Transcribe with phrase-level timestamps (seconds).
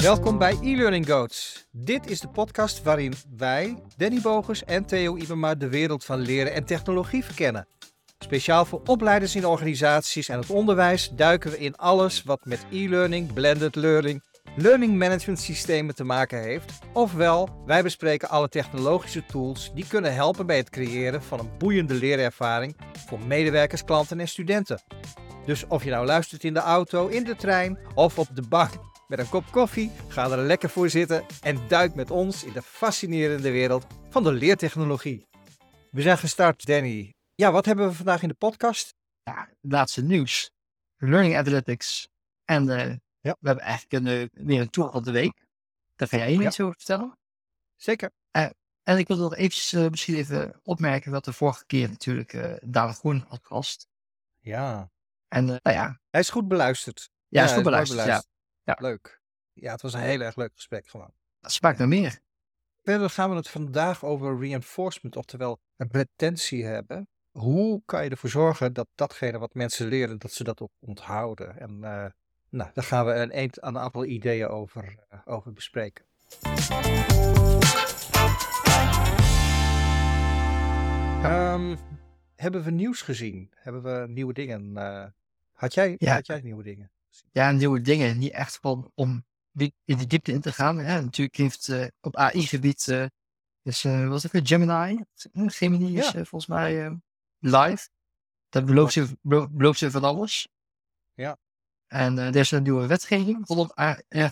[0.00, 1.66] Welkom bij e-learning goats.
[1.70, 6.52] Dit is de podcast waarin wij, Danny Bogers en Theo Ibema de wereld van leren
[6.52, 7.66] en technologie verkennen.
[8.18, 13.32] Speciaal voor opleiders in organisaties en het onderwijs duiken we in alles wat met e-learning,
[13.32, 14.22] blended learning,
[14.56, 16.72] learning management systemen te maken heeft.
[16.92, 21.94] Ofwel, wij bespreken alle technologische tools die kunnen helpen bij het creëren van een boeiende
[21.94, 22.76] leerervaring
[23.08, 24.82] voor medewerkers, klanten en studenten.
[25.46, 28.89] Dus of je nou luistert in de auto, in de trein of op de bank
[29.10, 32.62] met een kop koffie, ga er lekker voor zitten en duik met ons in de
[32.62, 35.26] fascinerende wereld van de leertechnologie.
[35.90, 37.14] We zijn gestart, Danny.
[37.34, 38.94] Ja, wat hebben we vandaag in de podcast?
[39.22, 40.50] Ja, laatste nieuws.
[40.96, 42.08] Learning Analytics.
[42.44, 42.88] En uh,
[43.20, 43.36] ja.
[43.40, 45.46] we hebben eigenlijk een, uh, weer een tool van de week.
[45.96, 47.18] Daar ga jij je iets over vertellen.
[47.76, 48.10] Zeker.
[48.36, 48.46] Uh,
[48.82, 52.96] en ik wil nog eventjes misschien even opmerken wat de vorige keer natuurlijk uh, David
[52.96, 53.88] Groen had gast.
[54.38, 54.90] Ja.
[55.28, 56.00] En nou ja.
[56.10, 57.10] Hij is goed beluisterd.
[57.28, 58.00] Ja, hij is goed beluisterd.
[58.00, 58.29] beluisterd.
[58.78, 58.88] Ja.
[58.88, 59.20] Leuk.
[59.52, 61.12] Ja, het was een heel erg leuk gesprek gewoon.
[61.40, 62.20] Dat smaakt naar meer.
[62.82, 67.08] Verder gaan we het vandaag over reinforcement, oftewel retentie hebben.
[67.30, 71.58] Hoe kan je ervoor zorgen dat datgene wat mensen leren, dat ze dat ook onthouden?
[71.58, 72.06] En uh,
[72.48, 76.04] nou, daar gaan we een, een aantal ideeën over, uh, over bespreken.
[81.24, 81.78] Um,
[82.36, 83.50] hebben we nieuws gezien?
[83.54, 84.70] Hebben we nieuwe dingen?
[84.76, 85.04] Uh,
[85.52, 86.14] had, jij, ja.
[86.14, 86.90] had jij nieuwe dingen?
[87.32, 88.18] Ja, nieuwe dingen.
[88.18, 89.24] Niet echt gewoon om
[89.84, 90.78] in de diepte in te gaan.
[90.78, 91.00] Hè.
[91.02, 93.06] Natuurlijk heeft uh, op AI-gebied, uh,
[93.62, 95.04] dus, uh, wat is het, Gemini?
[95.32, 97.00] Gemini is volgens mij
[97.38, 97.88] live.
[98.48, 99.18] Dat belooft ze,
[99.50, 100.48] belooft ze van alles.
[101.14, 101.38] Ja.
[101.86, 103.70] En er is een nieuwe wetgeving, rondom,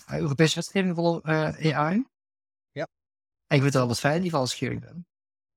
[0.07, 2.07] Europese wetgeving rondom AI.
[2.71, 2.89] Ja.
[3.47, 5.07] En ik weet wel wat fijn die van als ik ben.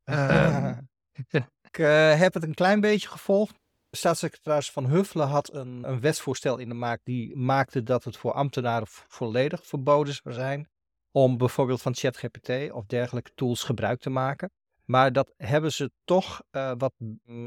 [1.70, 1.76] ik
[2.20, 3.61] heb het een klein beetje gevolgd.
[3.92, 8.34] Staatssecretaris Van Huffelen had een, een wetsvoorstel in de maak die maakte dat het voor
[8.34, 10.70] ambtenaren volledig verboden zou zijn
[11.12, 14.52] om bijvoorbeeld van ChatGPT of dergelijke tools gebruik te maken.
[14.86, 16.94] Maar dat hebben ze toch uh, wat,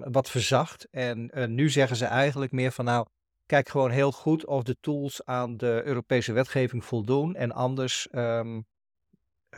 [0.00, 0.88] wat verzacht.
[0.91, 3.06] En uh, nu zeggen ze eigenlijk meer van nou,
[3.46, 7.34] kijk gewoon heel goed of de tools aan de Europese wetgeving voldoen.
[7.34, 8.66] En anders um,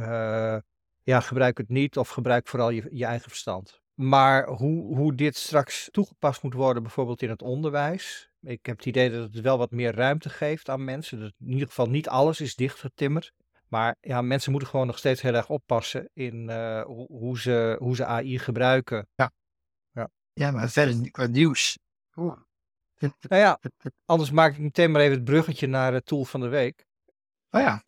[0.01, 0.57] uh,
[1.03, 3.81] ja, gebruik het niet of gebruik vooral je, je eigen verstand.
[3.97, 8.31] Maar hoe, hoe dit straks toegepast moet worden, bijvoorbeeld in het onderwijs.
[8.41, 11.21] Ik heb het idee dat het wel wat meer ruimte geeft aan mensen.
[11.21, 13.33] Dat in ieder geval niet alles is dichtgetimmerd.
[13.69, 17.77] Maar ja, mensen moeten gewoon nog steeds heel erg oppassen in uh, hoe, hoe, ze,
[17.79, 19.09] hoe ze AI gebruiken.
[19.15, 19.33] Ja,
[19.93, 20.09] ja.
[20.33, 21.79] ja maar verder qua nieuws.
[22.17, 22.37] Oeh.
[22.99, 23.61] Nou ja,
[24.05, 26.87] anders maak ik meteen maar even het bruggetje naar het tool van de week.
[27.51, 27.83] Oh ja.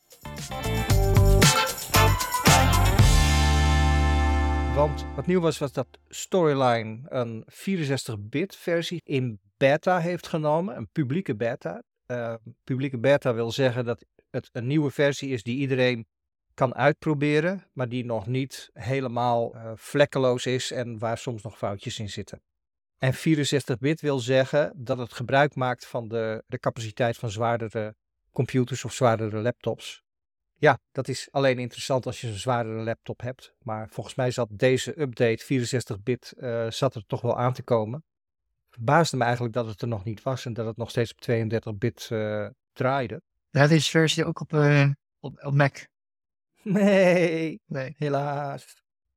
[4.78, 10.88] Want wat nieuw was, was dat Storyline een 64-bit versie in beta heeft genomen, een
[10.92, 11.82] publieke beta.
[12.06, 12.34] Uh,
[12.64, 16.06] publieke beta wil zeggen dat het een nieuwe versie is die iedereen
[16.54, 21.98] kan uitproberen, maar die nog niet helemaal uh, vlekkeloos is en waar soms nog foutjes
[21.98, 22.42] in zitten.
[22.98, 27.94] En 64-bit wil zeggen dat het gebruik maakt van de, de capaciteit van zwaardere
[28.32, 30.02] computers of zwaardere laptops.
[30.60, 33.54] Ja, dat is alleen interessant als je een zwaardere laptop hebt.
[33.62, 38.04] Maar volgens mij zat deze update 64-bit uh, zat er toch wel aan te komen.
[38.70, 41.20] Verbaasde me eigenlijk dat het er nog niet was en dat het nog steeds op
[41.30, 43.22] 32-bit uh, draaide.
[43.50, 45.86] Ja, deze versie ook op, uh, op, op Mac.
[46.62, 47.94] Nee, nee.
[47.98, 48.64] helaas.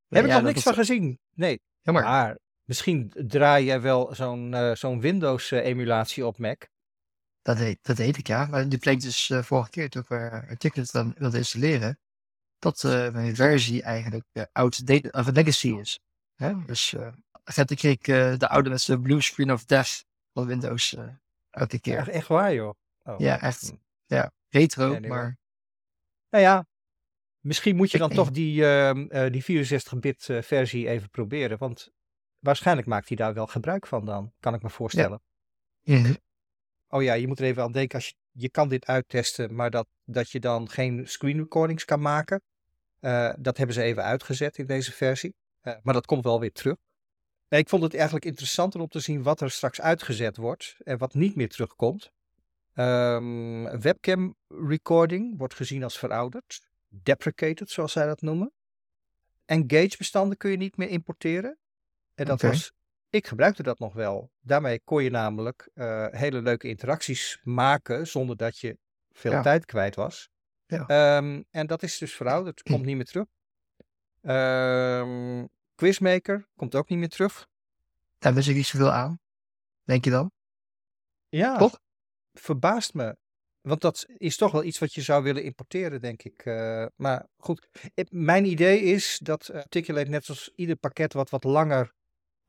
[0.07, 1.19] Nee, Heb ik nog niks van gezien.
[1.33, 1.59] Nee.
[1.81, 2.03] Jammer.
[2.03, 6.67] Maar misschien draai jij wel zo'n zo'n Windows-emulatie op Mac.
[7.41, 8.45] Dat weet, dat ik, ja.
[8.45, 11.99] Maar die bleek dus uh, vorige keer toen ik uh, artikelen dan wilde installeren,
[12.59, 15.99] dat uh, mijn versie eigenlijk uh, outdated of legacy is.
[16.35, 16.65] Hè?
[16.65, 16.95] Dus
[17.65, 17.97] ik kreeg
[18.37, 20.95] de oude met de blue screen of death van Windows
[21.49, 21.97] elke keer.
[21.97, 22.73] Echt, echt waar, joh?
[23.03, 23.19] Oh.
[23.19, 23.73] Ja, echt.
[24.05, 25.37] Ja, retro, nee, maar...
[26.29, 26.65] Nou ja,
[27.39, 31.91] misschien moet je dan toch die, ehm, die 64-bit versie even proberen, want
[32.39, 35.21] waarschijnlijk maakt hij daar wel gebruik van dan, kan ik me voorstellen.
[35.81, 35.97] Ja.
[35.97, 36.15] Mm -hmm.
[36.93, 39.69] Oh ja, je moet er even aan denken als je, je kan dit uittesten, maar
[39.69, 42.41] dat, dat je dan geen screen recordings kan maken.
[42.99, 45.35] Uh, dat hebben ze even uitgezet in deze versie.
[45.63, 46.75] Uh, maar dat komt wel weer terug.
[47.49, 50.97] Nee, ik vond het eigenlijk interessanter om te zien wat er straks uitgezet wordt en
[50.97, 52.11] wat niet meer terugkomt.
[52.75, 56.69] Um, webcam recording wordt gezien als verouderd.
[56.87, 58.51] Deprecated, zoals zij dat noemen.
[59.45, 61.57] Engage bestanden kun je niet meer importeren.
[62.15, 62.49] En dat okay.
[62.49, 62.73] was
[63.11, 64.31] ik gebruikte dat nog wel.
[64.39, 68.77] Daarmee kon je namelijk uh, hele leuke interacties maken zonder dat je
[69.11, 69.41] veel ja.
[69.41, 70.29] tijd kwijt was.
[70.65, 71.17] Ja.
[71.17, 73.25] Um, en dat is dus verouderd, komt niet meer terug.
[74.21, 77.47] Um, Quizmaker komt ook niet meer terug.
[78.17, 79.19] Daar wist ik niet zoveel aan.
[79.83, 80.31] Denk je dan?
[81.29, 81.79] Ja, Toch?
[82.33, 83.17] verbaast me.
[83.61, 86.45] Want dat is toch wel iets wat je zou willen importeren, denk ik.
[86.45, 87.67] Uh, maar goed,
[88.09, 91.93] mijn idee is dat Articulate, net als ieder pakket wat wat langer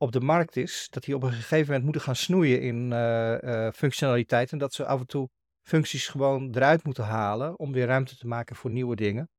[0.03, 3.69] op de markt is, dat die op een gegeven moment moeten gaan snoeien in uh,
[3.71, 4.51] functionaliteit.
[4.51, 5.29] En dat ze af en toe
[5.61, 9.29] functies gewoon eruit moeten halen om weer ruimte te maken voor nieuwe dingen.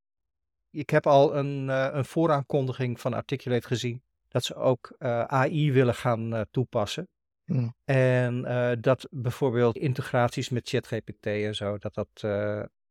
[0.70, 4.96] Ik heb al een, een vooraankondiging van Articulate gezien dat ze ook
[5.26, 7.08] AI willen gaan toepassen.
[7.44, 7.74] Hmm.
[7.84, 8.42] En
[8.80, 12.24] dat bijvoorbeeld integraties met ChatGPT en zo, dat dat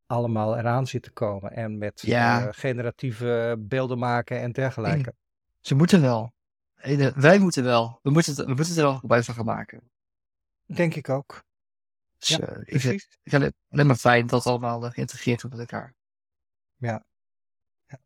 [0.06, 1.52] allemaal eraan zit te komen.
[1.52, 2.02] En met
[2.50, 5.14] generatieve beelden maken en dergelijke.
[5.60, 6.33] Ze moeten wel.
[7.14, 7.98] Wij moeten wel.
[8.02, 9.90] We moeten het, we moeten er wel bij van gaan maken.
[10.66, 11.44] Denk ik ook.
[12.18, 12.80] Dus, ja, uh, ik
[13.22, 15.94] vind het alleen maar fijn dat het allemaal uh, geïntegreerd wordt met elkaar.
[16.76, 17.04] Ja.
[17.86, 18.00] ja.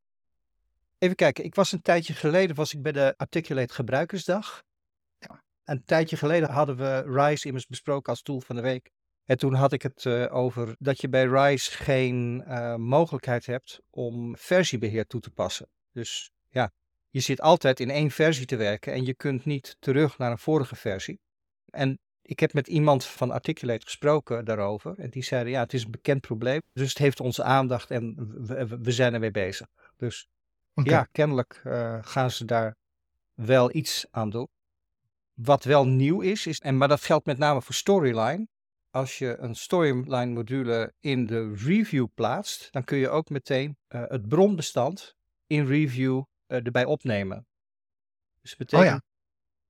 [0.98, 4.64] Even kijken, ik was een tijdje geleden was ik bij de Articulate Gebruikersdag.
[5.18, 5.42] Ja.
[5.64, 8.90] Een tijdje geleden hadden we RISE immers besproken als tool van de week.
[9.24, 12.44] En toen had ik het uh, over dat je bij RISE geen
[12.80, 15.68] mogelijkheid hebt om versiebeheer toe te passen.
[15.92, 16.72] Dus ja,
[17.10, 20.38] je zit altijd in één versie te werken en je kunt niet terug naar een
[20.38, 21.20] vorige versie.
[21.70, 24.98] En ik heb met iemand van Articulate gesproken daarover.
[24.98, 26.60] En die zeiden, ja, het is een bekend probleem.
[26.72, 28.14] Dus het heeft onze aandacht en
[28.46, 29.66] we, we zijn er mee bezig.
[29.96, 30.28] Dus
[30.74, 32.76] ja, kennelijk uh, gaan ze daar
[33.34, 34.48] wel iets aan doen.
[35.34, 38.46] Wat wel nieuw is, is en, maar dat geldt met name voor Storyline.
[38.90, 44.02] Als je een Storyline module in de review plaatst, dan kun je ook meteen uh,
[44.06, 45.16] het bronbestand
[45.46, 47.46] in review erbij opnemen.
[48.40, 49.02] Dus betekent, oh ja.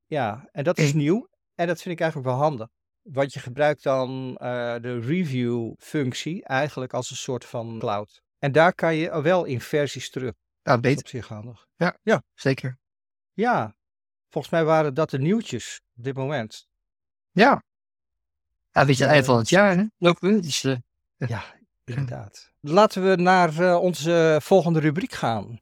[0.06, 1.28] ja, en dat is nieuw.
[1.54, 2.68] En dat vind ik eigenlijk wel handig.
[3.02, 4.38] Want je gebruikt dan uh,
[4.80, 8.22] de review-functie eigenlijk als een soort van cloud.
[8.38, 10.34] En daar kan je wel in versies terug.
[10.62, 10.98] Ja, beter.
[10.98, 11.66] op zich handig.
[11.76, 12.78] Ja, ja, zeker.
[13.32, 13.76] Ja,
[14.28, 16.68] volgens mij waren dat de nieuwtjes op dit moment.
[17.30, 17.62] Ja.
[18.70, 19.84] Ja, weet je, het eind van het jaar, hè?
[19.98, 20.40] Lopen we.
[20.40, 20.76] Dus, uh,
[21.16, 21.44] ja,
[21.84, 22.52] inderdaad.
[22.60, 25.60] Laten we naar uh, onze volgende rubriek gaan.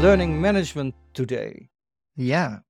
[0.00, 1.70] Learning Management Today.
[2.12, 2.64] Ja,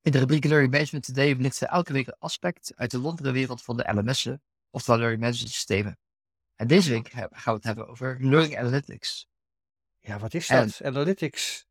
[0.00, 3.62] in de rubriek Learning Management Today belichten elke week een aspect uit de londere wereld
[3.62, 5.98] van de LMS'en, oftewel Learning Management Systemen.
[6.56, 9.26] En deze week gaan we het hebben over Learning Analytics.
[9.98, 10.82] Ja, wat is dat?
[10.82, 11.66] analytics?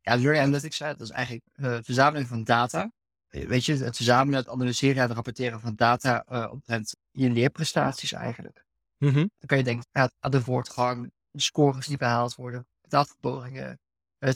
[0.00, 2.92] Ja, Learning Analytics, dat is eigenlijk uh, verzameling van data.
[3.28, 8.12] Weet je, het verzamelen, het analyseren en het rapporteren van data uh, omtrent je leerprestaties
[8.12, 8.64] eigenlijk.
[8.98, 9.30] Mm -hmm.
[9.38, 13.80] Dan kan je denken aan de voortgang, de scores die behaald worden, dataverborgingen,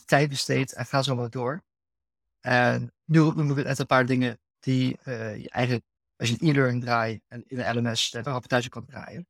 [0.05, 1.63] tijd besteed en ga zo maar door.
[2.41, 5.85] En nu noem ik net een paar dingen die uh, je eigenlijk,
[6.17, 9.27] als je een e-learning draait en in een LMS een rapportage kan draaien.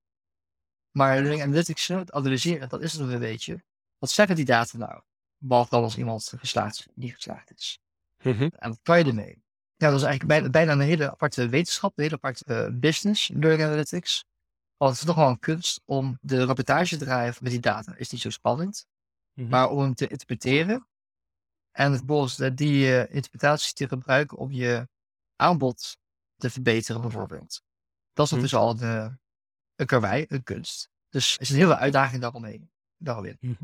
[0.90, 3.62] Maar learning analytics, het analyseren, dat is het nog een beetje.
[3.98, 5.00] Wat zeggen die data nou?
[5.38, 7.80] Behalve dan als iemand geslaagd niet geslaagd is.
[8.22, 9.42] Mm En wat kan je ermee?
[9.76, 13.28] Ja, dat is eigenlijk bijna, bijna een hele aparte wetenschap, een hele aparte uh, business,
[13.28, 14.24] learning analytics.
[14.76, 17.94] Want het is nog wel een kunst om de rapportage te draaien met die data.
[17.96, 18.86] Is niet zo spannend.
[19.34, 19.48] Mhm.
[19.48, 20.86] Maar om hem te interpreteren
[21.70, 24.88] en vervolgens die uh, interpretaties te gebruiken om je
[25.36, 25.96] aanbod
[26.36, 27.62] te verbeteren, bijvoorbeeld.
[28.12, 29.16] Dat is mm dus al de,
[29.74, 30.90] een karwei, een kunst.
[31.08, 32.70] Dus er is een hele uitdaging daaromheen.
[32.96, 33.36] daaromheen.
[33.40, 33.56] Mm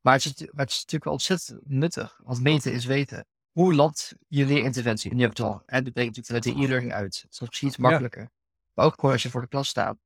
[0.00, 3.26] maar, het is, maar het is natuurlijk wel ontzettend nuttig, want meten is weten.
[3.52, 5.10] Hoe landt je leerinterventie?
[5.10, 7.22] En je hebt het al, en dat brengt natuurlijk de e-learning uit.
[7.22, 8.30] Dat is misschien iets makkelijker.
[8.74, 9.98] Maar ook gewoon als je voor de klas staat.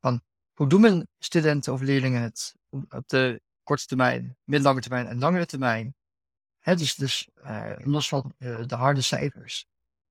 [0.00, 0.22] Van,
[0.52, 5.46] hoe doen mijn studenten of leerlingen het op de korte termijn, middellange termijn en langere
[5.46, 5.94] termijn.
[6.58, 9.66] Hè, dus dus uh, los van uh, de harde cijfers.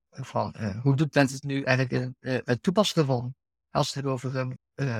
[0.09, 3.35] Van uh, hoe doet men het nu eigenlijk in het toepassen ervan?
[3.69, 4.57] Als we het hebben over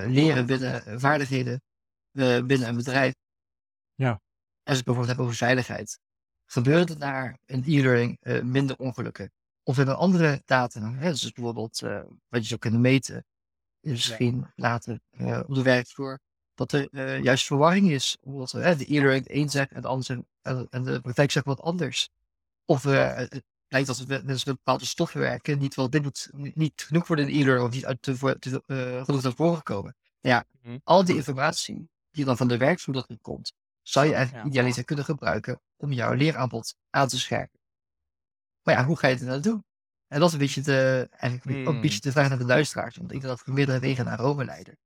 [0.10, 1.62] leren binnen vaardigheden
[2.12, 3.13] binnen een bedrijf.
[3.96, 4.10] Ja.
[4.10, 4.22] Als
[4.63, 6.00] we het bijvoorbeeld hebben over veiligheid.
[6.46, 9.32] Gebeurt het naar een e-learning minder ongelukken?
[9.63, 11.80] Of in een andere data, hè, dus bijvoorbeeld
[12.27, 13.25] wat je zou kunnen meten,
[13.80, 15.00] misschien later
[15.48, 16.20] op de werkvloer
[16.68, 18.18] dat er uh, juist verwarring is.
[18.22, 21.32] Omdat uh, de e-learning het een zegt en de ander zegt, en, en, de praktijk
[21.32, 22.10] zegt wat anders.
[22.65, 26.30] Of uh, het lijkt dat we met een bepaalde stoffen werken, niet, wel, dit moet,
[26.34, 28.62] niet genoeg voor de e-learning of niet uit te, te,
[29.06, 29.96] genoeg naar voren gekomen.
[30.20, 34.50] Ja, mm al die informatie die dan van de werkvloer komt, zou je eigenlijk ja.
[34.50, 37.60] idealiter kunnen gebruiken om jouw leeraanbod aan te scherpen.
[38.63, 39.63] Maar ja, hoe ga je het nou doen?
[40.08, 41.82] En dat is een beetje de, eigenlijk ook een hmm.
[41.82, 42.98] beetje de vraag naar de luisteraars.
[42.98, 44.77] Want ik denk dat we meerdere wegen naar Rome leiden.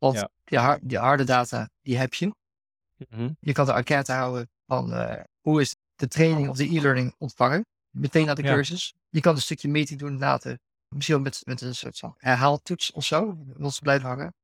[0.00, 0.28] Want ja.
[0.44, 2.34] die, hard, die, harde data, die heb je.
[3.08, 3.30] Mhm.
[3.40, 7.66] Je kan de enquête houden van uh, hoe is de training of de e-learning ontvangen.
[7.90, 8.94] Meteen na de cursus.
[9.08, 10.58] Je kan een stukje meting doen later.
[10.88, 13.38] Misschien met, met een soort van herhaaltoets of zo.
[13.56, 14.34] Wil ze blijven hangen.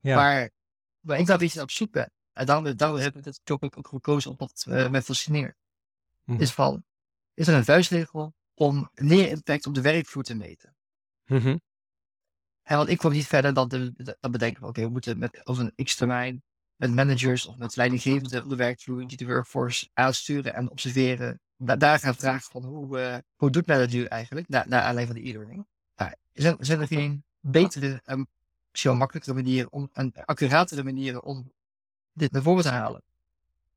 [0.00, 0.16] Ja.
[0.16, 0.50] Maar
[1.00, 2.12] waar ik daar een beetje op zoek ben.
[2.32, 5.56] En daarom, daarom heb ik het ook, ook gekozen omdat het uh, me fascineert.
[6.24, 6.40] Mhm.
[6.40, 6.84] Is van,
[7.34, 10.76] is er een vuistregel om leerimpact op de werkvloer te meten?
[11.24, 11.56] Mhm.
[12.70, 15.46] En want ik kwam niet verder dan, de, de- dan bedenken, oké, we moeten met,
[15.46, 16.42] over een x-termijn
[16.76, 21.40] met managers of met leidinggevenden op de werkvloer die de workforce aansturen en observeren.
[21.56, 24.82] Da- daar gaan vragen van hoe, eh, hoe doet men dat nu eigenlijk, na, naar
[24.82, 25.66] aanleiding van de e-learning.
[25.96, 28.28] Nou, zijn, zijn er geen betere en
[28.70, 31.52] misschien wel makkelijkere manieren om, en accuratere manieren om
[32.12, 33.02] dit naar voren te halen?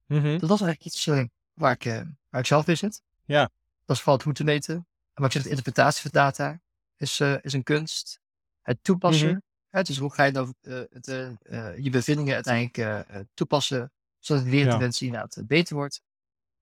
[0.05, 0.23] Mhm.
[0.39, 1.23] Dat was eigenlijk iets eh,
[1.53, 3.01] waar, ik, eh, waar ik zelf in zit.
[3.25, 3.49] Ja.
[3.85, 4.75] Dat is vooral het hoe te meten.
[4.75, 6.59] En wat ik zeg, de interpretatie van data
[6.97, 8.21] is, eh, is een kunst.
[8.63, 9.27] Het toepassen.
[9.29, 9.37] Mhm.
[9.69, 14.43] hè, dus hoe ga je dan eh, het, eh, eh, je bevindingen uiteindelijk toepassen, zodat
[14.43, 16.01] de leerinterventie inderdaad eh, beter wordt.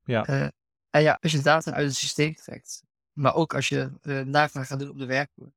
[0.03, 0.25] Ja.
[0.89, 3.91] En ja, als je data uit het systeem trekt, maar ook als je
[4.25, 5.51] navraag gaat doen op de werkvloer,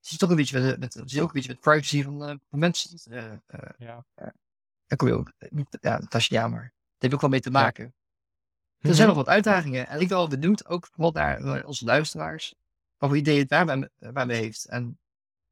[0.00, 2.18] zie je toch een beetje met, met, je ook een beetje met privacy van,
[2.50, 2.98] van mensen.
[3.46, 4.04] eh, Ja.
[4.86, 5.32] daar kom je ook,
[5.80, 7.60] ja, dat is ja, maar daar heb je ook wel mee te Ja.
[7.60, 7.94] maken.
[8.78, 9.86] Er zijn nog wat uitdagingen.
[9.88, 12.54] En ik ben wel benieuwd, ook wat naar onze luisteraars,
[12.96, 13.90] wat voor ideeën het
[14.26, 14.64] bij heeft.
[14.64, 14.98] En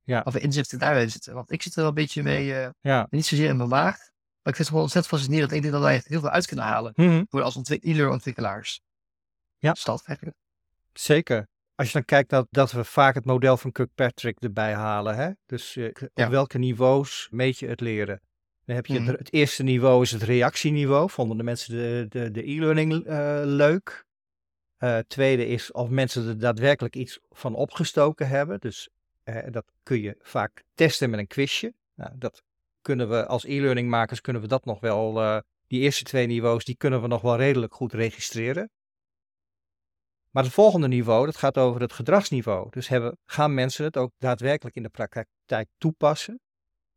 [0.08, 0.22] Ja.
[0.24, 1.34] voor inzichten daarbij zitten.
[1.34, 3.06] Want ik zit er wel een beetje mee, eh, Ja.
[3.10, 3.96] niet zozeer in mijn maag.
[4.42, 5.52] Maar ik vind het gewoon ontzettend fascinerend.
[5.52, 6.92] Ik denk dat wij echt heel veel uit kunnen halen.
[6.94, 7.24] Mhm.
[7.28, 8.80] Voor als ontwik- e-learning-ontwikkelaars.
[9.58, 9.74] Ja.
[10.04, 10.36] Eigenlijk.
[10.92, 11.46] Zeker.
[11.74, 15.16] Als je dan kijkt dat, dat we vaak het model van Kirkpatrick erbij halen.
[15.16, 15.30] Hè?
[15.46, 16.30] Dus eh, op Ja.
[16.30, 18.20] welke niveaus meet je het leren?
[18.64, 19.12] Dan heb je het- Mhm.
[19.12, 21.10] het, eerste niveau is het reactieniveau.
[21.10, 24.06] Vonden de mensen de, de, de e-learning eh, leuk?
[24.76, 28.60] Eh, tweede is of mensen er daadwerkelijk iets van opgestoken hebben.
[28.60, 28.88] Dus
[29.28, 31.74] eh, dat kun je vaak testen met een quizje.
[31.94, 32.42] Nou, dat
[32.80, 35.20] kunnen we als e-learning makers kunnen we dat nog wel.
[35.20, 38.70] eh, die eerste twee niveaus die kunnen we nog wel redelijk goed registreren.
[40.30, 42.70] Maar het volgende niveau, dat gaat over het gedragsniveau.
[42.70, 46.40] Dus hebben, gaan mensen het ook daadwerkelijk in de praktijk toepassen?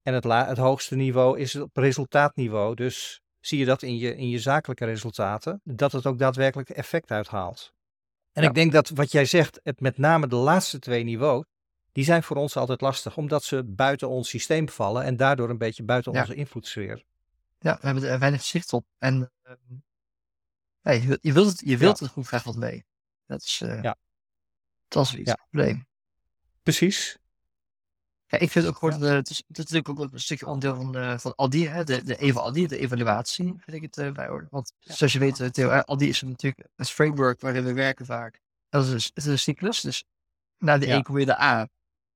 [0.02, 2.76] En het, la, het hoogste niveau is het op resultaatniveau.
[2.76, 7.12] Dus zie je dat in je, in je zakelijke resultaten, dat het ook daadwerkelijk effect
[7.12, 7.74] uithaalt.
[8.32, 8.48] En Ja.
[8.48, 11.44] ik denk dat wat jij zegt, het met name de laatste twee niveaus,
[11.92, 15.58] die zijn voor ons altijd lastig, omdat ze buiten ons systeem vallen en daardoor een
[15.58, 16.20] beetje buiten Ja.
[16.20, 17.04] onze invloedssfeer.
[17.60, 18.86] Ja, we hebben er weinig zicht op.
[18.98, 19.58] En ehm,
[20.82, 22.86] ja, je, wilt- je wilt, het, je wilt er goed graag wat mee.
[23.26, 23.96] Dat is, eh, Ja.
[24.88, 25.32] dat is iets Ja.
[25.40, 25.86] het probleem.
[26.64, 27.18] Precies.
[28.28, 30.96] Ja, ik vind ook gewoon, eh, het, is, het natuurlijk ook een stukje onderdeel van,
[30.96, 34.28] eh van Aldi, hè, de, de eva Aldi, de evaluatie, vind ik het eh, bij
[34.28, 34.48] horen.
[34.52, 38.40] Want zoals je weet, Theo, Aldi is natuurlijk een framework waarin we werken vaak.
[38.70, 40.04] Dat is, een- het is een cyclus, dus
[40.58, 40.98] na de Ja.
[40.98, 41.68] E kom je de A.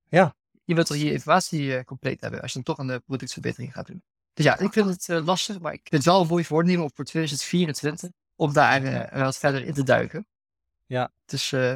[0.09, 0.35] Ja.
[0.63, 3.87] Je wilt toch je informatie eh, compleet hebben, als je dan toch een productverbetering gaat
[3.87, 4.03] doen.
[4.33, 6.91] Dus ja, ik vind het eh, lastig, maar ik vind het wel een mooie voornemen
[6.93, 10.27] voor 2024, om daar eh, wat verder in te duiken.
[10.85, 11.11] Ja.
[11.25, 11.75] Dus eh,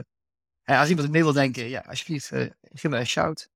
[0.63, 3.50] ja, als iemand mee wil denken, ja, alsjeblieft, eh geef me een shout.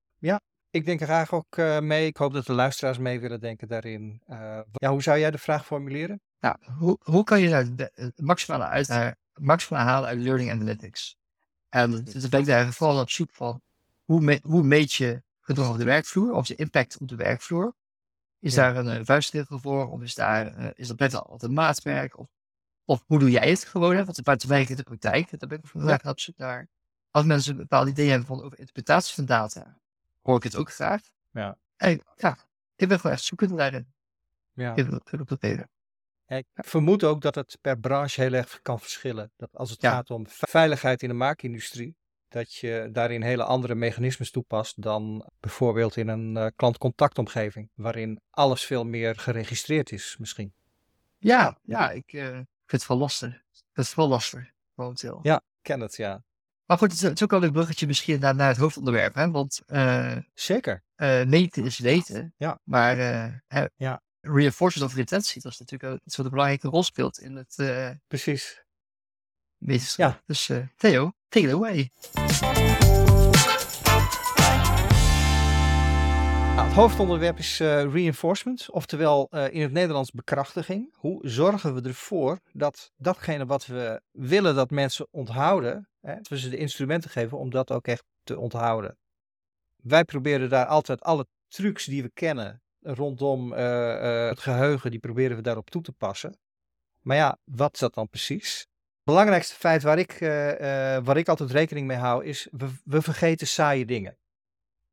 [0.70, 2.06] Ik denk er graag ook eh, mee.
[2.06, 4.22] Ik hoop dat de luisteraars mee willen denken daarin.
[4.26, 6.20] Eh, ja, hoe zou jij de vraag formuleren?
[6.40, 11.16] Nou, hoe, hoe kan je nou het maximale, uit, maximale halen uit Learning Analytics?
[11.68, 13.62] En dus ben ik daar vooral op zoek van,
[14.04, 17.74] hoe, me- hoe meet je gedrag op de werkvloer, of je impact op de werkvloer?
[18.38, 18.72] Is Ja.
[18.72, 22.18] daar een uh, vuistregel voor, of is, daar, eh, is dat net al een maatwerk?
[22.18, 22.28] Of,
[22.84, 23.96] of hoe doe jij het gewoon?
[23.96, 24.04] Hè?
[24.04, 26.68] Want buiten werkt in de praktijk, daar ben ik vandaag op zoek naar.
[27.10, 29.78] Als mensen een bepaald idee hebben van over interpretatie van data,
[30.22, 31.02] hoor ik het ook graag.
[31.30, 31.58] Ja.
[31.76, 32.38] En ja,
[32.76, 33.92] ik ben gewoon echt zoekend daarin.
[34.52, 34.74] Ja.
[34.74, 35.68] Ik wil het op dat reden.
[36.26, 39.32] Ik vermoed ook dat het per branche heel erg kan verschillen.
[39.36, 39.90] Dat als het Ja.
[39.90, 41.96] gaat om veiligheid in de maakindustrie,
[42.34, 48.64] dat je daarin hele andere mechanismes toepast dan bijvoorbeeld in een eh, klantcontactomgeving, waarin alles
[48.64, 50.52] veel meer geregistreerd is misschien.
[51.18, 53.42] Ja, ja, ik eh, vind het wel lastig.
[53.72, 55.20] Dat is wel lastig, momenteel.
[55.22, 56.22] Ja, ken het, ja.
[56.64, 59.14] Maar goed, het is, ook wel een bruggetje misschien naar, naar het hoofdonderwerp.
[59.14, 59.30] Hè?
[59.30, 60.82] Want eh, Zeker.
[61.26, 62.34] meten is weten.
[62.36, 62.58] Ja.
[62.64, 62.96] Maar
[63.76, 64.02] Ja.
[64.20, 67.54] reinforcement of retentie, dat is natuurlijk wat een belangrijke rol speelt in het
[68.06, 68.64] Precies.
[69.58, 70.10] wetenschap.
[70.10, 70.22] Ja.
[70.26, 71.90] Dus Theo, take it away.
[76.54, 80.94] Nou, het hoofdonderwerp is eh, reinforcement, oftewel eh, in het Nederlands bekrachtiging.
[80.94, 86.38] Hoe zorgen we ervoor dat datgene wat we willen dat mensen onthouden, hè, dat we
[86.38, 88.96] ze de instrumenten geven om dat ook echt te onthouden.
[89.76, 95.36] Wij proberen daar altijd alle trucs die we kennen rondom eh, het geheugen, die proberen
[95.36, 96.38] we daarop toe te passen.
[97.00, 98.66] Maar ja, wat is dat dan precies?
[99.04, 103.02] Belangrijkste feit waar ik, eh, eh, waar ik altijd rekening mee hou, is we, we
[103.02, 104.18] vergeten saaie dingen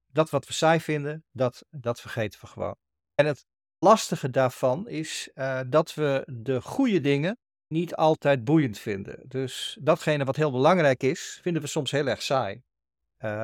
[0.08, 2.76] dat wat we saai vinden, dat, dat vergeten we gewoon.
[3.16, 3.46] En het
[3.80, 7.38] lastige daarvan is eh, dat we de goede dingen
[7.68, 9.20] niet altijd boeiend vinden.
[9.28, 12.62] Dus datgene wat heel belangrijk is, vinden we soms heel erg saai.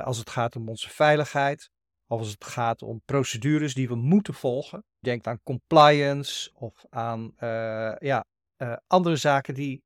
[0.03, 1.69] Als het gaat om onze veiligheid,
[2.07, 4.83] of als het gaat om procedures die we moeten volgen.
[4.99, 7.33] Denk aan compliance of aan
[7.99, 8.25] ja,
[8.87, 9.83] andere zaken die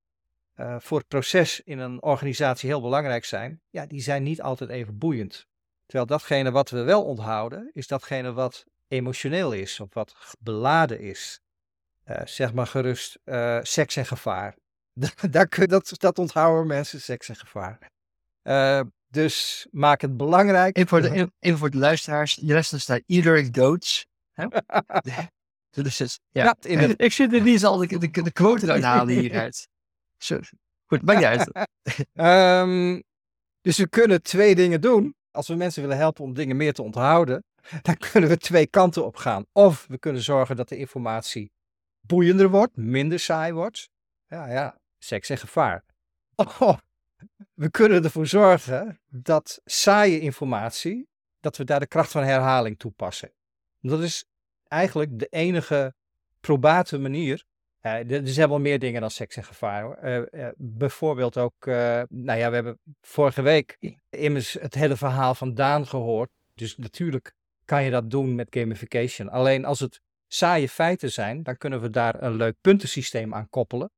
[0.61, 3.61] eh, voor het proces in een organisatie heel belangrijk zijn.
[3.69, 5.47] Ja, die zijn niet altijd even boeiend.
[5.85, 11.39] Terwijl datgene wat we wel onthouden, is datgene wat emotioneel is of wat beladen is.
[12.05, 14.55] Uh, zeg maar gerust uh, seks en gevaar.
[15.31, 17.89] Daar kun, dat, dat onthouden mensen, seks en gevaar.
[19.07, 20.77] Dus maak het belangrijk.
[20.77, 22.35] Even voor de, even voor de luisteraars.
[22.41, 24.05] Je les staat Either Goats.
[25.69, 26.43] dus is, ja.
[26.43, 26.97] ja in.
[27.05, 29.69] Ik zit er niet al de, de, de quote eruit halen hieruit.
[30.85, 31.69] Goed, maakt niet uit.
[32.63, 33.03] um,
[33.67, 35.15] dus we kunnen twee dingen doen.
[35.31, 37.43] Als we mensen willen helpen om dingen meer te onthouden,
[37.81, 39.45] dan kunnen we twee kanten op gaan.
[39.51, 41.51] Of we kunnen zorgen dat de informatie
[42.01, 43.89] boeiender wordt, minder saai wordt.
[44.27, 45.83] Ja, ja, seks en gevaar.
[46.59, 46.77] Oh,
[47.53, 51.07] we kunnen ervoor zorgen dat saaie informatie,
[51.39, 53.33] dat we daar de kracht van herhaling toepassen.
[53.79, 54.25] Dat is
[54.67, 55.93] eigenlijk de enige
[56.39, 57.45] probate manier.
[57.81, 59.97] Uh, er zijn wel meer dingen dan seks en gevaar hoor.
[60.03, 61.65] Uh, uh, bijvoorbeeld ook,
[62.09, 63.77] nou ja, we hebben vorige week
[64.09, 66.29] immers het hele verhaal van Daan gehoord.
[66.53, 67.33] Dus natuurlijk
[67.65, 69.29] kan je dat doen met gamification.
[69.29, 73.91] Alleen als het saaie feiten zijn, dan kunnen we daar een leuk puntensysteem aan koppelen.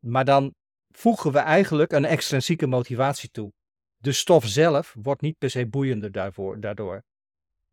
[0.00, 0.54] Maar dan
[0.90, 3.52] voegen we eigenlijk een extrinsieke motivatie toe.
[3.96, 7.02] De stof zelf wordt niet per se boeiender daarvoor, daardoor.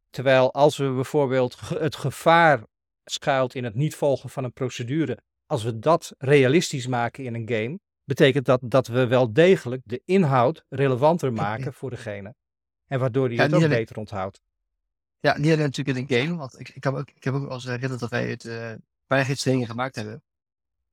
[0.10, 2.64] Terwijl als we bijvoorbeeld het gevaar
[3.06, 7.50] schuilt in het niet volgen van een procedure, als we dat realistisch maken in een
[7.50, 12.36] game, betekent dat dat we wel degelijk de inhoud relevanter maken voor degene.
[12.88, 14.42] En waardoor die het ook beter onthoudt.
[15.20, 17.50] Ja, niet alleen natuurlijk in een game, want ik, ik, heb, ook, ik heb ook
[17.50, 20.24] als herinnerd dat wij het uh, gemaakt hebben.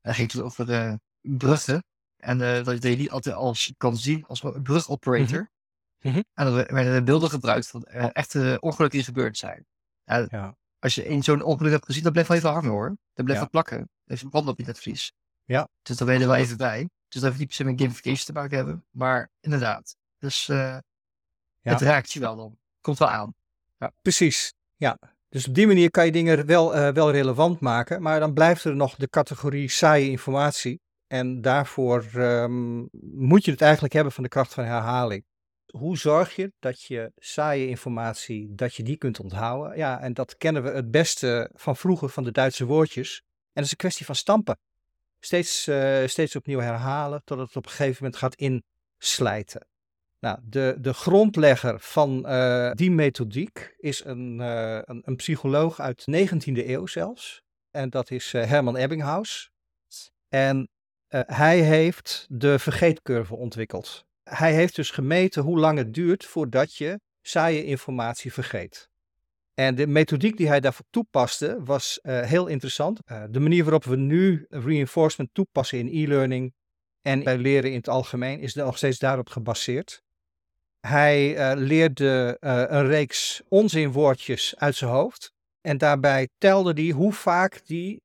[0.00, 1.84] En ging het over uh, bruggen.
[2.16, 5.50] En uh, dat je die altijd als kan zien als brugoperator.
[6.00, 6.24] Mm -hmm.
[6.34, 9.66] En dan werden beelden gebruikt van uh, echte ongelukken die gebeurd zijn.
[10.04, 10.56] Ja.
[10.82, 12.96] Als je in zo'n ongeluk hebt gezien, dan blijft wel even hangen hoor.
[13.12, 13.48] Dan blijft ja.
[13.48, 13.76] plakken.
[13.76, 15.12] Dan heeft een brand op je netvlies.
[15.44, 15.68] Ja.
[15.82, 16.88] Dus dan ben je er wel even bij.
[17.08, 18.84] Dus dat heeft niet per se met gamification te maken hebben.
[18.90, 19.96] Maar inderdaad.
[20.18, 20.78] Dus uh,
[21.60, 22.58] het raakt je wel dan.
[22.80, 23.34] Komt wel aan.
[23.78, 24.54] Ja, precies.
[24.76, 24.98] Ja.
[25.28, 28.02] Dus op die manier kan je dingen wel, uh, wel relevant maken.
[28.02, 30.80] Maar dan blijft er nog de categorie saaie informatie.
[31.06, 35.24] En daarvoor um, moet je het eigenlijk hebben van de kracht van herhaling.
[35.72, 39.76] Hoe zorg je dat je saaie informatie, dat je die kunt onthouden?
[39.76, 43.20] Ja, en dat kennen we het beste van vroeger van de Duitse woordjes.
[43.24, 44.58] En dat is een kwestie van stampen.
[45.20, 49.66] Steeds, uh, steeds opnieuw herhalen totdat het op een gegeven moment gaat inslijten.
[50.20, 56.04] Nou, de, de grondlegger van uh, die methodiek is een, uh, een, een, psycholoog uit
[56.04, 57.42] de 19e eeuw zelfs.
[57.70, 59.50] En dat is Herman Ebbinghaus.
[60.28, 60.68] En
[61.26, 64.04] hij heeft de vergeetcurve ontwikkeld.
[64.22, 68.90] Hij heeft dus gemeten hoe lang het duurt voordat je saaie informatie vergeet.
[69.54, 73.00] En de methodiek die hij daarvoor toepaste was uh, heel interessant.
[73.06, 76.54] Uh, de manier waarop we nu reinforcement toepassen in e-learning
[77.02, 80.02] en bij leren in het algemeen is nog steeds daarop gebaseerd.
[80.80, 85.32] Hij uh, leerde een reeks onzinwoordjes uit zijn hoofd.
[85.60, 88.02] En daarbij telde hij hoe vaak die,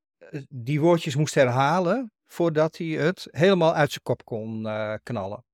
[0.49, 4.67] die woordjes moest herhalen voordat hij het helemaal uit zijn kop kon
[5.03, 5.46] knallen.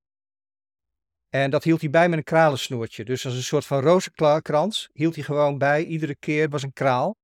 [1.34, 3.04] En dat hield hij bij met een kralensnoertje.
[3.04, 5.84] Dus als een soort van rozenkrans hield hij gewoon bij.
[5.84, 7.16] Iedere keer was een kraal.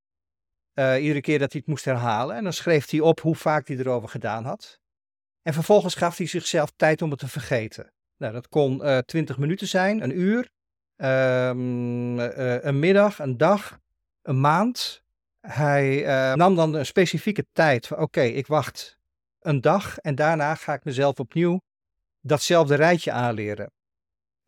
[0.74, 2.36] Uh, iedere keer dat hij het moest herhalen.
[2.36, 4.80] En dan schreef hij op hoe vaak hij erover gedaan had.
[5.42, 7.92] En vervolgens gaf hij zichzelf tijd om het te vergeten.
[8.16, 10.50] Nou, dat kon uh, 20 minuten zijn, een uur,
[10.96, 13.78] um, uh, een middag, een dag,
[14.22, 15.02] een maand.
[15.40, 16.02] Hij
[16.34, 17.92] nam dan een specifieke tijd.
[17.92, 18.98] Oké, ik wacht
[19.40, 21.60] een dag en daarna ga ik mezelf opnieuw
[22.20, 23.70] datzelfde rijtje aanleren.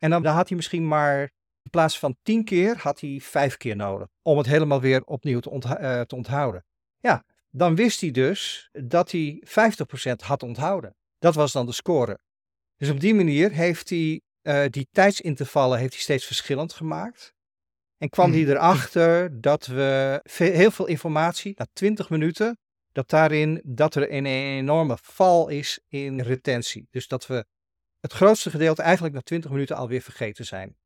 [0.03, 1.21] En dan, dan had hij misschien maar
[1.61, 5.39] in plaats van tien keer, had hij vijf keer nodig om het helemaal weer opnieuw
[5.39, 6.65] te, uh, te onthouden.
[6.99, 10.95] Ja, dan wist hij dus dat hij 50% had onthouden.
[11.17, 12.19] Dat was dan de score.
[12.75, 17.33] Dus op die manier heeft hij uh, die tijdsintervallen heeft hij steeds verschillend gemaakt.
[17.97, 18.43] En kwam hmm.
[18.43, 22.57] hij erachter dat we heel veel informatie, na 20 minuten,
[22.91, 26.87] dat daarin dat er een enorme val is in retentie.
[26.89, 27.45] Dus dat we
[28.03, 30.77] het grootste gedeelte eigenlijk na 20 minuten alweer vergeten zijn.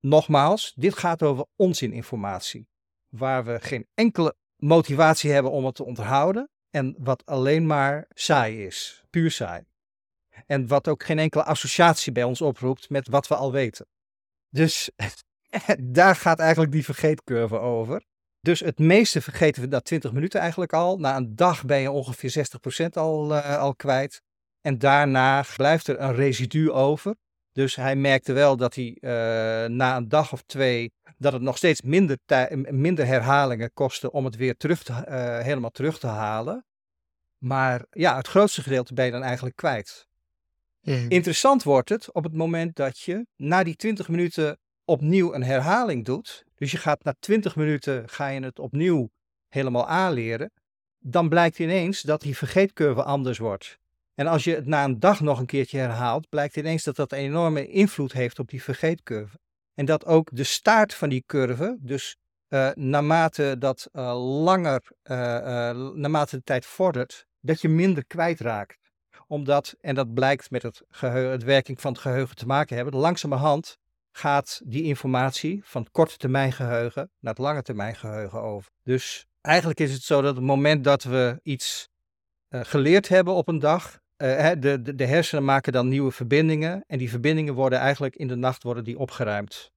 [0.00, 2.68] Nogmaals, dit gaat over onzininformatie,
[3.08, 8.66] waar we geen enkele motivatie hebben om het te onthouden en wat alleen maar saai
[8.66, 9.64] is, puur saai.
[10.46, 13.86] En wat ook geen enkele associatie bij ons oproept met wat we al weten.
[14.48, 14.90] Dus
[15.98, 18.04] daar gaat eigenlijk die vergeetcurve over.
[18.40, 20.98] Dus het meeste vergeten we na 20 minuten eigenlijk al.
[20.98, 22.46] Na een dag ben je ongeveer
[22.84, 24.22] 60% al, uh, al kwijt.
[24.68, 27.14] En daarna blijft er een residu over.
[27.52, 29.10] Dus hij merkte wel dat hij uh,
[29.68, 32.18] na een dag of twee, dat het nog steeds minder,
[32.70, 36.64] minder herhalingen kostte om het weer terug te, uh, helemaal terug te halen.
[37.38, 40.06] Maar ja, het grootste gedeelte ben je dan eigenlijk kwijt.
[41.08, 46.04] Interessant wordt het op het moment dat je na die 20 minuten opnieuw een herhaling
[46.04, 49.10] doet, dus je gaat na 20 minuten ga je het opnieuw
[49.48, 50.52] helemaal aanleren,
[50.98, 53.78] dan blijkt ineens dat die vergeetcurve anders wordt.
[54.18, 57.12] En als je het na een dag nog een keertje herhaalt, blijkt ineens dat dat
[57.12, 59.38] een enorme invloed heeft op die vergeetcurve.
[59.74, 62.16] En dat ook de staart van die curve, dus
[62.48, 65.16] uh, naarmate dat uh, langer, uh,
[65.94, 68.78] naarmate de tijd vordert, dat je minder kwijtraakt.
[69.26, 72.94] Omdat, en dat blijkt met het, geheugen, het werking van het geheugen te maken hebben,
[72.94, 73.78] langzamerhand
[74.10, 78.70] gaat die informatie van korte termijn geheugen naar het lange termijn geheugen over.
[78.82, 81.88] Dus eigenlijk is het zo dat het moment dat we iets
[82.50, 87.10] geleerd hebben op een dag, de, de, de hersenen maken dan nieuwe verbindingen en die
[87.10, 89.72] verbindingen worden eigenlijk in de nacht worden die opgeruimd.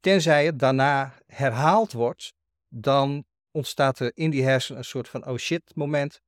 [0.00, 2.34] Tenzij het daarna herhaald wordt,
[2.68, 6.20] dan ontstaat er in die hersenen een soort van oh shit moment.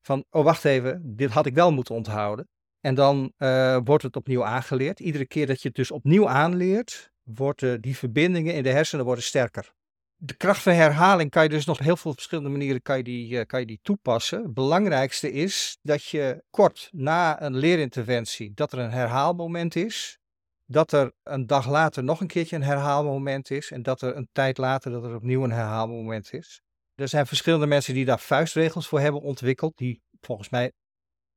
[0.00, 2.48] Van oh wacht even, dit had ik wel moeten onthouden.
[2.80, 5.00] En dan uh, wordt het opnieuw aangeleerd.
[5.00, 9.24] Iedere keer dat je het dus opnieuw aanleert, worden die verbindingen in de hersenen worden
[9.24, 9.74] sterker.
[10.20, 13.30] De kracht van herhaling kan je dus nog heel veel verschillende manieren kan je die,
[13.30, 14.42] uh, kan je die toepassen.
[14.42, 20.18] Het belangrijkste is dat je kort na een leerinterventie, dat er een herhaalmoment is
[20.70, 24.28] dat er een dag later nog een keertje een herhaalmoment is en dat er een
[24.32, 26.62] tijd later dat er opnieuw een herhaalmoment is.
[26.94, 30.72] Er zijn verschillende mensen die daar vuistregels voor hebben ontwikkeld, die volgens mij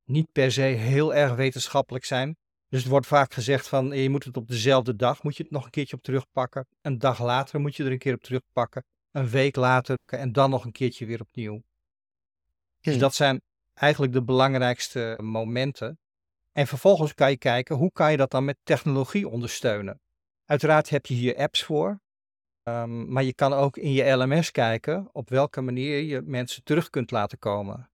[0.04, 2.36] niet per se heel erg wetenschappelijk zijn.
[2.72, 5.52] Dus het wordt vaak gezegd van je moet het op dezelfde dag, moet je het
[5.52, 6.66] nog een keertje op terugpakken.
[6.80, 8.84] Een dag later moet je er een keer op terugpakken.
[9.10, 11.62] Een week later en dan nog een keertje weer opnieuw.
[12.80, 13.42] Dus dat zijn
[13.74, 15.98] eigenlijk de belangrijkste momenten.
[16.52, 20.00] En vervolgens kan je kijken hoe kan je dat dan met technologie ondersteunen.
[20.44, 22.00] Uiteraard heb je hier apps voor,
[22.62, 26.90] um, maar je kan ook in je LMS kijken op welke manier je mensen terug
[26.90, 27.91] kunt laten komen.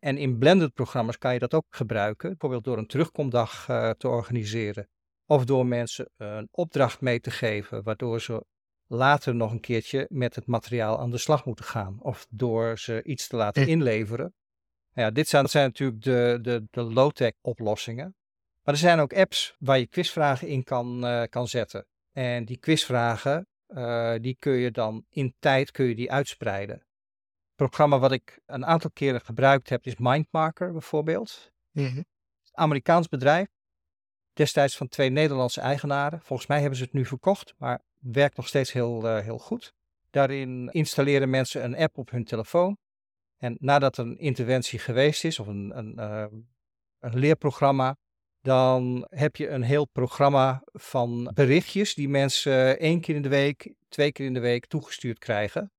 [0.00, 4.08] En in blended programma's kan je dat ook gebruiken, bijvoorbeeld door een terugkomdag uh, te
[4.08, 4.88] organiseren.
[5.26, 8.44] Of door mensen een opdracht mee te geven, waardoor ze
[8.86, 12.02] later nog een keertje met het materiaal aan de slag moeten gaan.
[12.02, 14.34] Of door ze iets te laten inleveren
[14.94, 18.16] ja, dit zijn, zijn natuurlijk de, de, de low-tech oplossingen.
[18.62, 21.86] Maar er zijn ook apps waar je quizvragen in kan, uh, kan zetten.
[22.12, 26.83] En die quizvragen, uh, die kun je dan in tijd kun je die uitspreiden.
[27.64, 31.52] Programma wat ik een aantal keren gebruikt heb is Mindmarker bijvoorbeeld.
[31.70, 32.04] Mm -hmm.
[32.52, 33.46] Amerikaans bedrijf.
[34.32, 36.20] Destijds van twee Nederlandse eigenaren.
[36.20, 39.74] Volgens mij hebben ze het nu verkocht, maar werkt nog steeds heel, uh, heel goed.
[40.10, 42.76] Daarin installeren mensen een app op hun telefoon.
[43.36, 46.26] En nadat een interventie geweest is, of een, een, uh,
[46.98, 47.96] een leerprogramma,
[48.40, 53.74] dan heb je een heel programma van berichtjes die mensen één keer in de week,
[53.88, 55.72] twee keer in de week toegestuurd krijgen.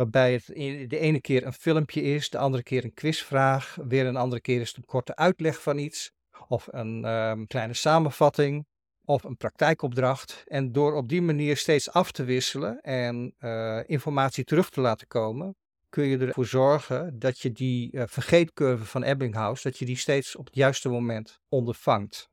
[0.00, 0.46] Waarbij het
[0.90, 4.60] de ene keer een filmpje is, de andere keer een quizvraag, weer een andere keer
[4.60, 6.12] is het een korte uitleg van iets,
[6.48, 8.66] of een um, kleine samenvatting,
[9.04, 10.44] of een praktijkopdracht.
[10.46, 15.06] En door op die manier steeds af te wisselen en uh, informatie terug te laten
[15.06, 15.56] komen,
[15.88, 20.36] kun je ervoor zorgen dat je die uh, vergeetcurve van Ebbinghaus, dat je die steeds
[20.36, 22.28] op het juiste moment ondervangt.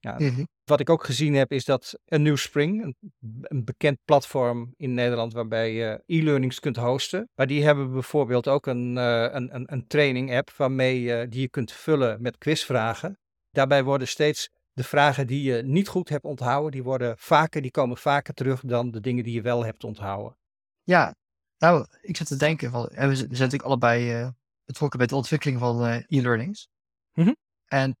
[0.00, 0.48] Ja, mm-hmm.
[0.64, 2.96] Wat ik ook gezien heb is dat een New Spring,
[3.42, 8.66] een, bekend platform in Nederland waarbij je e-learnings kunt hosten, maar die hebben bijvoorbeeld ook
[8.66, 13.18] een, uh, een, een, een training app waarmee je die je kunt vullen met quizvragen.
[13.50, 17.70] Daarbij worden steeds de vragen die je niet goed hebt onthouden, die worden vaker, die
[17.70, 20.36] komen vaker terug dan de dingen die je wel hebt onthouden.
[20.82, 21.14] Ja,
[21.58, 24.28] nou, ik zit te denken, van, we zijn natuurlijk allebei uh,
[24.64, 26.68] betrokken bij de ontwikkeling van e-learnings.
[27.14, 27.36] Mm-hmm.
[27.66, 27.96] En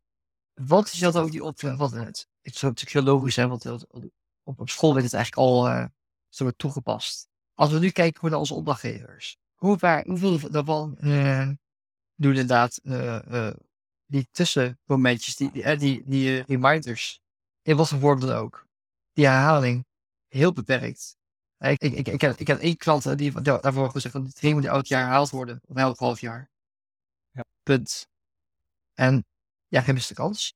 [0.66, 1.78] wat is dat ook die opdracht?
[1.78, 3.86] Wat, het, het is natuurlijk heel logisch, hè, want
[4.42, 5.84] op, op school werd het eigenlijk al uh,
[6.28, 7.28] zo toegepast.
[7.54, 11.50] Als we nu kijken naar onze opdrachtgevers, hoe waar, hoeveel daarvan uh,
[12.14, 12.80] doen inderdaad
[14.06, 17.20] die tussenmomentjes, die, die, die, die reminders,
[17.62, 18.66] in wat voor vorm dan ook,
[19.12, 19.86] die herhaling,
[20.28, 21.16] heel beperkt.
[21.58, 24.64] Ik, ik, ik, ik, heb, ik heb één klant die daarvoor gezegd van die training
[24.64, 25.60] moet elk jaar herhaald worden.
[25.66, 26.50] Of elk half jaar.
[27.30, 27.44] Ja.
[27.62, 28.08] Punt.
[28.94, 29.26] En
[29.68, 30.54] ja, geen miste kans.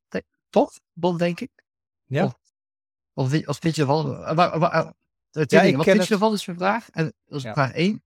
[0.51, 0.72] Toch?
[0.92, 1.51] Bon, denk ik.
[2.05, 2.25] Ja.
[2.25, 2.38] Of,
[3.12, 3.85] of, of weet je
[5.33, 6.90] de tweede, ja, wat vind je ervan is mijn vraag.
[6.90, 7.53] En dat is ja.
[7.53, 8.05] vraag één.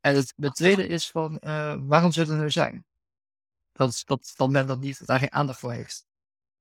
[0.00, 2.84] En het, de tweede is van uh, waarom zullen er nou zijn?
[3.72, 6.06] Dat, is, dat, dat men dat niet, daar geen aandacht voor heeft.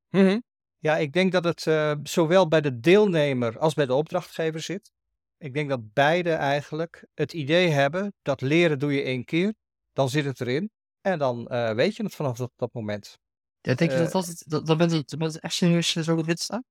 [0.09, 0.43] Mm -hmm.
[0.77, 4.91] Ja, ik denk dat het uh, zowel bij de deelnemer als bij de opdrachtgever zit.
[5.37, 9.53] Ik denk dat beide eigenlijk het idee hebben dat leren doe je één keer,
[9.93, 10.71] dan zit het erin
[11.01, 13.19] en dan uh, weet je het vanaf dat, dat moment.
[13.67, 16.63] Ja, denk je dat, dat, dat, dat het, bent echt serieus zo erin staan?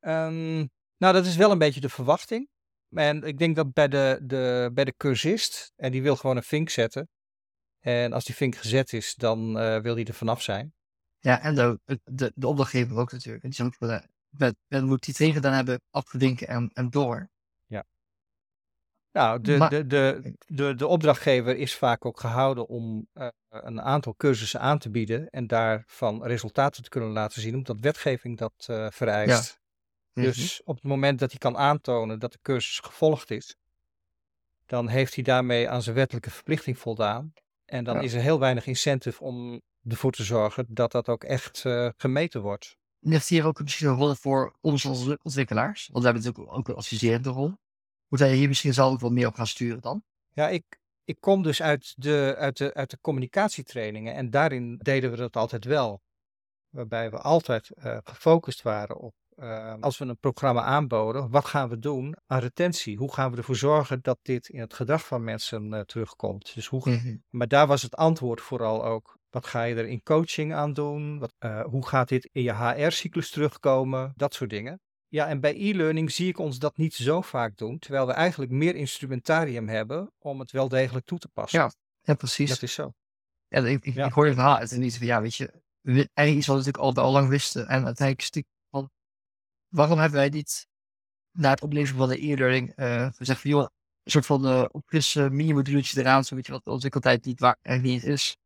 [0.00, 2.48] Um, nou, dat is wel een beetje de verwachting.
[2.90, 6.42] En ik denk dat bij de, de, bij de cursist, en die wil gewoon een
[6.42, 7.08] vink zetten.
[7.80, 10.74] En als die vink gezet is, dan uh, wil hij er vanaf zijn.
[11.18, 13.44] Ja, en de, de, de opdrachtgever ook natuurlijk.
[13.44, 17.28] En die ook, men, men moet die tegen dan hebben afgedinken en, en door.
[19.12, 23.80] Nou, de, Maar- de, de, de, de opdrachtgever is vaak ook gehouden om eh, een
[23.80, 28.52] aantal cursussen aan te bieden en daarvan resultaten te kunnen laten zien, omdat wetgeving dat
[28.66, 29.58] eh, vereist.
[30.12, 30.26] Mhm.
[30.26, 33.56] Dus op het moment dat hij kan aantonen dat de cursus gevolgd is,
[34.66, 37.32] dan heeft hij daarmee aan zijn wettelijke verplichting voldaan.
[37.64, 38.00] En dan Ja.
[38.00, 42.40] is er heel weinig incentive om ervoor te zorgen dat dat ook echt eh, gemeten
[42.40, 42.76] wordt.
[43.00, 45.88] Heeft hier ook misschien een rol voor ons als ontwikkelaars?
[45.92, 47.52] Want we hebben natuurlijk ook een adviserende rol.
[48.10, 50.02] Moet hij hier misschien zelf wel meer op gaan sturen dan?
[50.32, 55.10] Ja, ik, ik kom dus uit de, uit, de, uit de communicatietrainingen en daarin deden
[55.10, 56.02] we dat altijd wel.
[56.68, 61.68] Waarbij we altijd eh, gefocust waren op, eh, als we een programma aanboden, wat gaan
[61.68, 62.96] we doen aan retentie?
[62.96, 66.54] Hoe gaan we ervoor zorgen dat dit in het gedrag van mensen eh, terugkomt?
[66.54, 67.16] Dus hoe, Mhm.
[67.30, 69.18] maar daar was het antwoord vooral ook.
[69.30, 71.18] Wat ga je er in coaching aan doen?
[71.18, 71.32] Wat,
[71.64, 74.12] hoe gaat dit in je HR-cyclus terugkomen?
[74.16, 74.80] Dat soort dingen.
[75.10, 78.50] Ja, en bij e-learning zie ik ons dat niet zo vaak doen, terwijl we eigenlijk
[78.50, 81.60] meer instrumentarium hebben om het wel degelijk toe te passen.
[81.60, 82.48] Ja, Ja, precies.
[82.48, 82.92] Dat is zo.
[83.48, 84.06] Ja, ik, ik, Ja.
[84.06, 86.96] ik hoor je verhaal en niet van, ja, weet je, eigenlijk iets wat we natuurlijk
[86.96, 87.62] al, al lang wisten.
[87.68, 88.90] En uiteindelijk natuurlijk van,
[89.68, 90.66] waarom hebben wij niet
[91.30, 93.68] na het opleveren van de e-learning eh gezegd van, joh,
[94.02, 97.58] een soort van uh, opfrisse mini-moduletje eraan, zo weet je wat de ontwikkeltijd niet waar
[97.62, 98.36] niet is.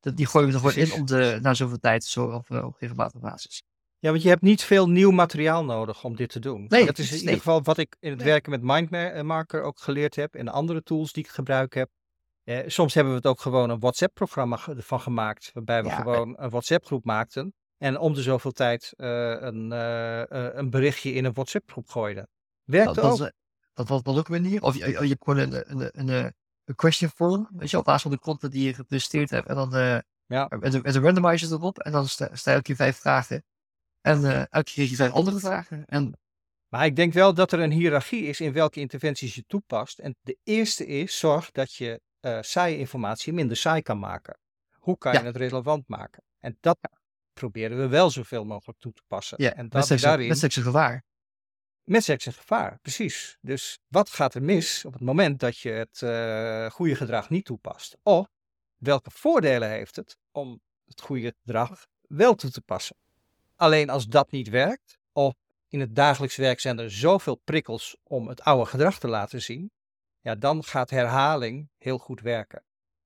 [0.00, 2.64] Dat, die gooien we er gewoon in om de, na zoveel tijd, zo op, eh,
[2.64, 3.62] op regelmatige basis.
[4.04, 6.64] Ja, want je hebt niet veel nieuw materiaal nodig om dit te doen.
[6.68, 7.20] Nee, dat is in nee.
[7.20, 8.28] ieder geval wat ik in het Nee.
[8.28, 11.90] werken met Mindmarker ook geleerd heb en andere tools die ik gebruik heb.
[12.42, 16.34] Eh, soms hebben we het ook gewoon een WhatsApp-programma van gemaakt, waarbij we Ja, gewoon
[16.38, 21.24] een WhatsApp-groep maakten en om de zoveel tijd eh, een, eh, eh, een berichtje in
[21.24, 22.28] een WhatsApp-groep gooiden.
[22.64, 23.18] Werkte Dat, dat, ook.
[23.18, 23.32] is, eh,
[23.72, 24.62] dat was dan ook een manier.
[24.62, 26.32] Of je, je je hebt gewoon een, een, een,
[26.64, 29.48] een, question form, weet je, op basis van de content die je gepresenteerd hebt.
[29.48, 30.46] En dan eh Ja.
[30.60, 31.78] met, een, met een randomizer erop.
[31.78, 33.44] En dan sta, sta je vijf vragen.
[34.04, 35.84] En eh elke keer vijf andere vragen.
[35.86, 36.12] En
[36.68, 39.98] Maar ik denk wel dat er een hiërarchie is in welke interventies je toepast.
[39.98, 44.38] En de eerste is, zorg dat je eh saaie informatie minder saai kan maken.
[44.78, 45.20] Hoe kan Ja.
[45.20, 46.22] je het relevant maken?
[46.38, 46.78] En dat
[47.32, 49.42] proberen we wel zoveel mogelijk toe te passen.
[49.42, 51.04] ja, en met dat, seks daarin, met seks en gevaar.
[51.84, 53.38] met seks en gevaar, precies.
[53.40, 57.44] Dus wat gaat er mis op het moment dat je het eh, goede gedrag niet
[57.44, 57.96] toepast?
[58.02, 58.26] Of
[58.76, 62.96] welke voordelen heeft het om het goede gedrag wel toe te passen?
[63.56, 65.34] Alleen als dat niet werkt, of
[65.68, 69.70] in het dagelijks werk zijn er zoveel prikkels om het oude gedrag te laten zien,
[70.20, 72.58] ja, dan gaat herhaling heel goed werken.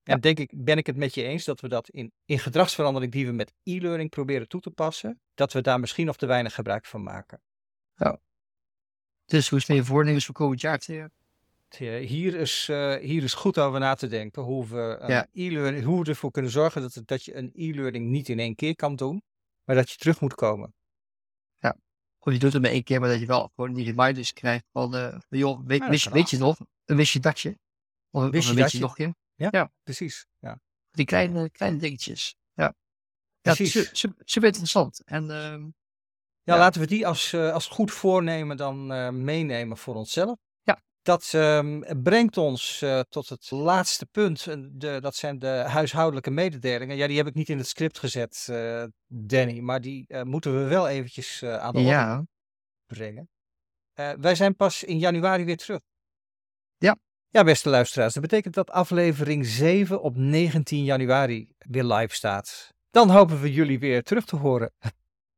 [0.03, 0.21] En Ja.
[0.21, 3.25] denk ik, ben ik het met je eens dat we dat in, in gedragsverandering die
[3.25, 6.85] we met e-learning proberen toe te passen, dat we daar misschien nog te weinig gebruik
[6.85, 7.41] van maken.
[9.25, 10.77] Dus hoe met je voornemens voor komend jaar?
[10.77, 11.07] Theo?
[11.99, 15.27] Hier is, eh, hier is goed over na te denken hoe we, een Ja.
[15.33, 18.75] e-learning, hoe we ervoor kunnen zorgen dat, dat je een e-learning niet in één keer
[18.75, 19.21] kan doen,
[19.69, 20.73] maar dat je terug moet komen.
[22.21, 24.65] Of je doet het maar één keer, maar dat je wel gewoon die reminders krijgt
[24.71, 26.59] van, eh, joh, weet, Ja, wist, je- kan weet je nog?
[26.85, 27.49] Een wist je datje?
[28.09, 29.03] Of, of Wist je een weet je datje?
[29.05, 29.15] nog
[29.51, 29.69] in?
[29.83, 30.25] Precies.
[30.39, 30.59] Ja.
[30.91, 32.35] Die kleine, kleine dingetjes.
[32.53, 32.63] Ja.
[33.41, 33.71] Ja, Precies.
[33.71, 35.01] su- su- super interessant.
[35.05, 35.69] En ehm,
[36.43, 36.57] Ja, Ja.
[36.59, 40.39] laten we die als, eh, als goed voornemen dan eh, meenemen voor onszelf.
[41.01, 44.43] Dat ehm, brengt ons eh, tot het laatste punt.
[44.71, 46.95] De, dat zijn de huishoudelijke mededelingen.
[46.95, 49.59] Ja, die heb ik niet in het script gezet, eh, Danny.
[49.59, 52.25] Maar die eh, moeten we wel eventjes aan de orde ja,
[52.85, 53.29] brengen.
[53.99, 55.79] Eh, wij zijn pas in januari weer terug.
[56.77, 56.97] Ja.
[57.29, 58.13] Ja, beste luisteraars.
[58.13, 62.73] Dat betekent dat aflevering 7 op 19 januari weer live staat.
[62.91, 64.71] Dan hopen we jullie weer terug te horen.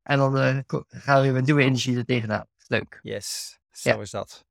[0.09, 2.47] en dan gaan we weer met nieuwe energie er tegenaan.
[2.67, 2.99] Leuk.
[3.01, 3.99] Yes, zo Ja.
[3.99, 4.45] is dat.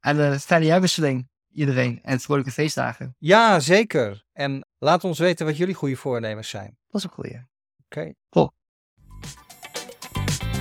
[0.00, 1.98] En eh fijne jaarwisseling iedereen.
[2.02, 3.14] En vrolijke feestdagen.
[3.18, 4.24] Ja, zeker.
[4.32, 6.78] En laat ons weten wat jullie goede voornemens zijn.
[6.88, 7.46] Dat is een goeie.
[7.84, 8.12] Oké.
[8.28, 8.52] Top.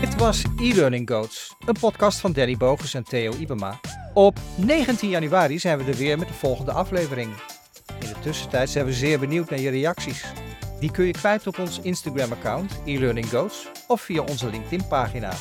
[0.02, 3.80] Dit was e-learning Goats, een podcast van Danny Bogus en Theo Ibema.
[4.14, 7.34] Op 19 januari zijn we er weer met de volgende aflevering.
[8.00, 10.26] In de tussentijd zijn we zeer benieuwd naar je reacties.
[10.80, 15.34] Die kun je kwijt op ons Instagram-account e-learning Goats of via onze LinkedIn-pagina.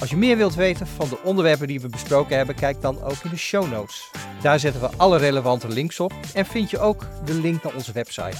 [0.00, 3.24] Als je meer wilt weten van de onderwerpen die we besproken hebben, kijk dan ook
[3.24, 4.10] in de show notes.
[4.42, 7.92] Daar zetten we alle relevante links op en vind je ook de link naar onze
[7.92, 8.38] website.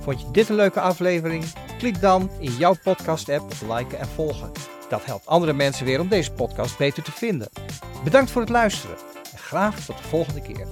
[0.00, 1.44] Vond je dit een leuke aflevering?
[1.78, 4.52] Klik dan in jouw podcast-app op liken en volgen.
[4.88, 7.48] Dat helpt andere mensen weer om deze podcast beter te vinden.
[8.04, 8.96] Bedankt voor het luisteren
[9.32, 10.66] en graag tot de volgende keer.